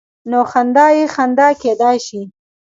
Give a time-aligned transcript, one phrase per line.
[0.29, 2.21] نو خندا یې خنډ کېدای شي.